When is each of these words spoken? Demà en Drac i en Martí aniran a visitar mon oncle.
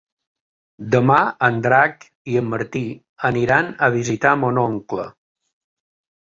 Demà 0.95 1.17
en 1.47 1.59
Drac 1.65 2.07
i 2.33 2.41
en 2.41 2.49
Martí 2.55 2.83
aniran 3.31 3.73
a 3.89 3.93
visitar 4.01 4.35
mon 4.47 4.61
oncle. 4.67 5.09